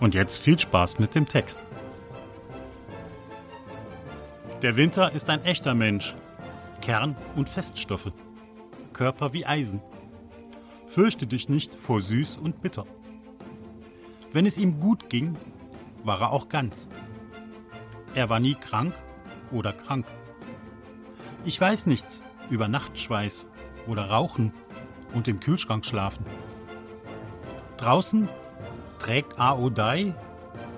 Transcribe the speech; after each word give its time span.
Und 0.00 0.14
jetzt 0.14 0.42
viel 0.42 0.58
Spaß 0.58 0.98
mit 0.98 1.14
dem 1.14 1.26
Text. 1.26 1.58
Der 4.62 4.76
Winter 4.76 5.12
ist 5.12 5.30
ein 5.30 5.44
echter 5.44 5.74
Mensch. 5.74 6.14
Kern 6.80 7.16
und 7.36 7.48
Feststoffe. 7.48 8.12
Körper 8.92 9.32
wie 9.32 9.46
Eisen. 9.46 9.80
Fürchte 10.88 11.26
dich 11.26 11.48
nicht 11.48 11.74
vor 11.74 12.00
süß 12.00 12.38
und 12.38 12.62
bitter. 12.62 12.86
Wenn 14.32 14.46
es 14.46 14.58
ihm 14.58 14.80
gut 14.80 15.10
ging, 15.10 15.36
war 16.04 16.20
er 16.20 16.32
auch 16.32 16.48
ganz. 16.48 16.88
Er 18.14 18.30
war 18.30 18.40
nie 18.40 18.54
krank 18.54 18.94
oder 19.52 19.72
krank. 19.72 20.06
Ich 21.44 21.60
weiß 21.60 21.86
nichts 21.86 22.22
über 22.50 22.68
Nachtschweiß 22.68 23.48
oder 23.86 24.10
Rauchen 24.10 24.52
und 25.14 25.28
im 25.28 25.40
Kühlschrank 25.40 25.84
schlafen. 25.84 26.26
Draußen 27.76 28.28
trägt 29.08 29.40
Aodai 29.40 30.12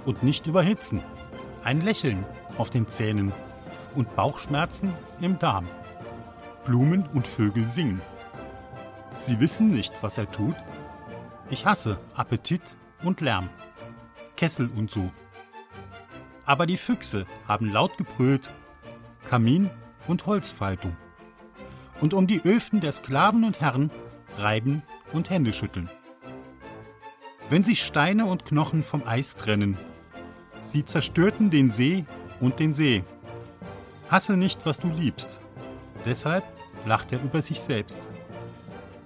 und 0.07 0.23
nicht 0.23 0.47
überhitzen. 0.47 1.03
Ein 1.64 1.84
Lächeln 1.84 2.25
auf 2.59 2.70
den 2.70 2.89
Zähnen 2.89 3.33
und 3.97 4.14
Bauchschmerzen 4.14 4.92
im 5.20 5.41
Darm. 5.41 5.67
Blumen 6.64 7.08
und 7.12 7.27
Vögel 7.27 7.69
singen. 7.69 8.01
Sie 9.17 9.41
wissen 9.41 9.73
nicht, 9.73 9.92
was 10.01 10.17
er 10.17 10.31
tut. 10.31 10.55
Ich 11.51 11.67
hasse 11.67 11.98
Appetit 12.14 12.62
und 13.03 13.20
Lärm, 13.20 13.48
Kessel 14.36 14.70
und 14.77 14.92
so. 14.92 15.11
Aber 16.45 16.67
die 16.67 16.77
Füchse 16.77 17.27
haben 17.48 17.73
laut 17.73 17.98
gebrüllt, 17.98 18.48
Kamin 19.28 19.69
und 20.06 20.27
Holzfaltung. 20.27 20.97
Und 22.01 22.14
um 22.14 22.28
die 22.28 22.42
Öfen 22.45 22.81
der 22.81 22.92
Sklaven 22.92 23.42
und 23.42 23.61
Herren 23.61 23.91
reiben 24.39 24.84
und 25.12 25.31
Hände 25.31 25.53
schütteln. 25.53 25.91
Wenn 27.51 27.65
sich 27.65 27.83
Steine 27.83 28.25
und 28.25 28.47
Knochen 28.47 28.83
vom 28.83 29.06
Eis 29.06 29.37
trennen, 29.37 29.77
sie 30.62 30.84
zerstörten 30.84 31.51
den 31.51 31.70
See 31.70 32.07
und 32.41 32.59
den 32.59 32.73
See. 32.73 33.05
Hasse 34.09 34.37
nicht, 34.37 34.65
was 34.65 34.79
du 34.79 34.89
liebst. 34.89 35.39
Deshalb 36.07 36.45
lacht 36.87 37.12
er 37.12 37.23
über 37.23 37.42
sich 37.42 37.61
selbst. 37.61 37.98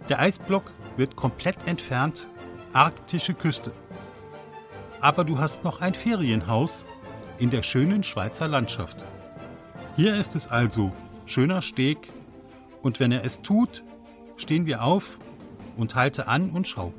Der 0.08 0.20
Eisblock 0.20 0.70
wird 0.96 1.16
komplett 1.16 1.66
entfernt, 1.66 2.28
arktische 2.72 3.34
Küste 3.34 3.72
aber 5.04 5.24
du 5.24 5.38
hast 5.38 5.64
noch 5.64 5.82
ein 5.82 5.92
Ferienhaus 5.92 6.86
in 7.38 7.50
der 7.50 7.62
schönen 7.62 8.02
Schweizer 8.02 8.48
Landschaft. 8.48 9.04
Hier 9.96 10.14
ist 10.14 10.34
es 10.34 10.48
also 10.48 10.92
schöner 11.26 11.60
Steg, 11.60 12.10
und 12.80 13.00
wenn 13.00 13.12
er 13.12 13.22
es 13.22 13.42
tut, 13.42 13.84
stehen 14.38 14.64
wir 14.64 14.82
auf 14.82 15.18
und 15.76 15.94
halte 15.94 16.26
an 16.26 16.48
und 16.48 16.66
schau. 16.66 16.94